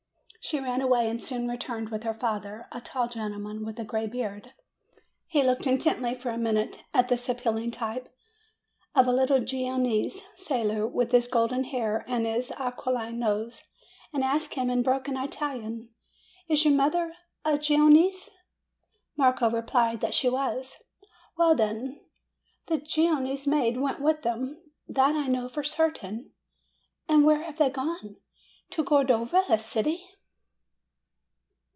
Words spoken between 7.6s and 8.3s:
type